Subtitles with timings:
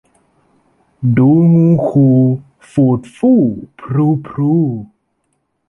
[1.17, 2.17] ดูงูขู่
[2.71, 3.39] ฝูดฝู้
[3.79, 4.57] พรูพรู